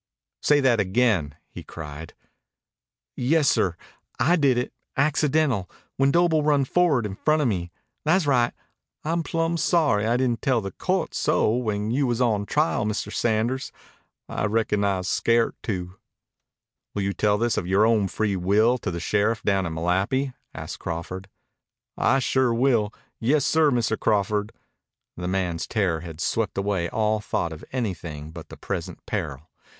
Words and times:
Say 0.41 0.61
that 0.61 0.79
again!" 0.79 1.35
he 1.51 1.61
cried. 1.63 2.15
"Yessir. 3.15 3.77
I 4.19 4.35
did 4.35 4.57
it 4.57 4.73
accidental 4.97 5.69
when 5.97 6.09
Doble 6.09 6.41
run 6.41 6.65
forward 6.65 7.05
in 7.05 7.13
front 7.13 7.39
of 7.39 7.47
me. 7.47 7.69
Tha's 8.03 8.25
right. 8.25 8.51
I'm 9.03 9.21
plumb 9.21 9.57
sorry 9.57 10.07
I 10.07 10.17
didn't 10.17 10.41
tell 10.41 10.59
the 10.59 10.71
cou't 10.71 11.13
so 11.13 11.53
when 11.55 11.91
you 11.91 12.07
was 12.07 12.19
on 12.19 12.47
trial, 12.47 12.83
Mr. 12.83 13.13
Sanders. 13.13 13.71
I 14.27 14.47
reckon 14.47 14.83
I 14.83 14.97
was 14.97 15.07
scairt 15.07 15.53
to." 15.61 15.99
"Will 16.95 17.03
you 17.03 17.13
tell 17.13 17.37
this 17.37 17.55
of 17.55 17.67
yore 17.67 17.85
own 17.85 18.07
free 18.07 18.35
will 18.35 18.79
to 18.79 18.89
the 18.89 18.99
sheriff 18.99 19.43
down 19.43 19.67
at 19.67 19.71
Malapi?" 19.71 20.33
asked 20.51 20.79
Crawford. 20.79 21.29
"I 21.95 22.17
sure 22.17 22.55
will. 22.55 22.91
Yessir, 23.19 23.69
Mr. 23.69 23.99
Crawford." 23.99 24.51
The 25.15 25.27
man's 25.27 25.67
terror 25.67 25.99
had 25.99 26.19
swept 26.19 26.57
away 26.57 26.89
all 26.89 27.19
thought 27.19 27.53
of 27.53 27.63
anything 27.71 28.31
but 28.31 28.49
the 28.49 28.57
present 28.57 29.05
peril. 29.05 29.47